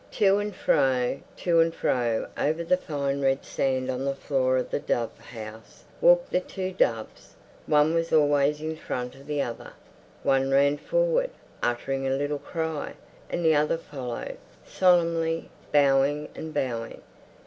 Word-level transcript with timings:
To 0.13 0.39
and 0.39 0.55
fro, 0.55 1.19
to 1.37 1.59
and 1.59 1.71
fro 1.71 2.27
over 2.35 2.63
the 2.63 2.75
fine 2.75 3.21
red 3.21 3.45
sand 3.45 3.87
on 3.91 4.03
the 4.03 4.15
floor 4.15 4.57
of 4.57 4.71
the 4.71 4.79
dove 4.79 5.15
house, 5.19 5.83
walked 6.01 6.31
the 6.31 6.39
two 6.39 6.71
doves. 6.71 7.35
One 7.67 7.93
was 7.93 8.11
always 8.11 8.61
in 8.61 8.77
front 8.77 9.13
of 9.13 9.27
the 9.27 9.43
other. 9.43 9.73
One 10.23 10.49
ran 10.49 10.77
forward, 10.79 11.29
uttering 11.61 12.07
a 12.07 12.17
little 12.17 12.39
cry, 12.39 12.93
and 13.29 13.45
the 13.45 13.53
other 13.53 13.77
followed, 13.77 14.37
solemnly 14.65 15.51
bowing 15.71 16.29
and 16.33 16.51
bowing. 16.51 17.03